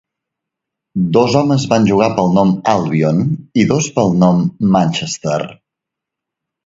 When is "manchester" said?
4.77-5.39